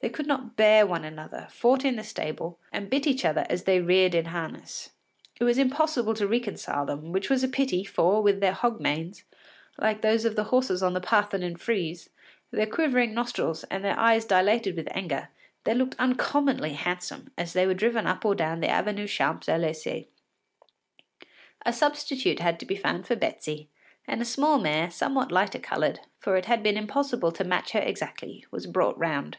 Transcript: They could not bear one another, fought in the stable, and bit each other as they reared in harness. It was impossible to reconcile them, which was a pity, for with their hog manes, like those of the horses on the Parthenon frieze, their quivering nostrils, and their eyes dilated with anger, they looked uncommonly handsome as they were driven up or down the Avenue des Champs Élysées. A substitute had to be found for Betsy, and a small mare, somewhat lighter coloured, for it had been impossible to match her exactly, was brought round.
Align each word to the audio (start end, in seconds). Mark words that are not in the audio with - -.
They 0.00 0.10
could 0.10 0.26
not 0.26 0.54
bear 0.54 0.86
one 0.86 1.02
another, 1.04 1.48
fought 1.50 1.84
in 1.84 1.96
the 1.96 2.04
stable, 2.04 2.58
and 2.70 2.90
bit 2.90 3.06
each 3.06 3.24
other 3.24 3.46
as 3.48 3.64
they 3.64 3.80
reared 3.80 4.14
in 4.14 4.26
harness. 4.26 4.90
It 5.40 5.44
was 5.44 5.58
impossible 5.58 6.12
to 6.14 6.26
reconcile 6.28 6.84
them, 6.86 7.10
which 7.10 7.30
was 7.30 7.42
a 7.42 7.48
pity, 7.48 7.84
for 7.84 8.22
with 8.22 8.40
their 8.40 8.52
hog 8.52 8.80
manes, 8.80 9.24
like 9.78 10.02
those 10.02 10.24
of 10.26 10.36
the 10.36 10.44
horses 10.44 10.82
on 10.82 10.92
the 10.92 11.00
Parthenon 11.00 11.56
frieze, 11.56 12.10
their 12.50 12.66
quivering 12.66 13.14
nostrils, 13.14 13.64
and 13.70 13.82
their 13.82 13.98
eyes 13.98 14.26
dilated 14.26 14.76
with 14.76 14.88
anger, 14.92 15.30
they 15.64 15.74
looked 15.74 15.96
uncommonly 15.98 16.74
handsome 16.74 17.32
as 17.38 17.52
they 17.54 17.66
were 17.66 17.74
driven 17.74 18.06
up 18.06 18.24
or 18.24 18.34
down 18.34 18.60
the 18.60 18.68
Avenue 18.68 19.06
des 19.06 19.08
Champs 19.08 19.46
Élysées. 19.48 20.06
A 21.64 21.72
substitute 21.72 22.40
had 22.40 22.60
to 22.60 22.66
be 22.66 22.76
found 22.76 23.06
for 23.06 23.16
Betsy, 23.16 23.68
and 24.06 24.20
a 24.20 24.24
small 24.26 24.58
mare, 24.58 24.90
somewhat 24.90 25.32
lighter 25.32 25.58
coloured, 25.58 26.00
for 26.20 26.36
it 26.36 26.44
had 26.44 26.62
been 26.62 26.76
impossible 26.76 27.32
to 27.32 27.42
match 27.42 27.72
her 27.72 27.80
exactly, 27.80 28.44
was 28.50 28.66
brought 28.66 28.96
round. 28.98 29.38